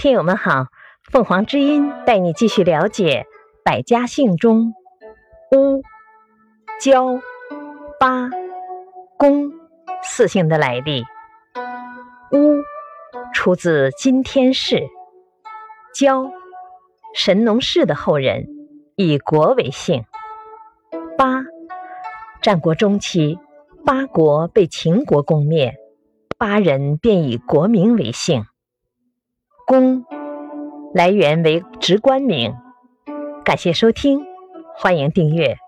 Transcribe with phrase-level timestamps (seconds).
[0.00, 0.68] 听友们好，
[1.10, 3.26] 凤凰之音带你继续了解
[3.64, 4.72] 百家姓中
[5.50, 5.82] 乌、
[6.80, 7.18] 焦、
[7.98, 8.30] 巴、
[9.16, 9.50] 公
[10.04, 11.02] 四姓的来历。
[12.30, 12.62] 乌
[13.34, 14.84] 出自今天氏，
[15.92, 16.30] 焦
[17.12, 18.46] 神农氏的后人，
[18.94, 20.04] 以国为姓。
[21.16, 21.42] 巴
[22.40, 23.36] 战国中期，
[23.84, 25.74] 巴国被秦国攻灭，
[26.38, 28.44] 巴人便以国名为姓。
[29.68, 30.02] 公
[30.94, 32.54] 来源为直观名，
[33.44, 34.18] 感谢收听，
[34.78, 35.58] 欢迎订阅。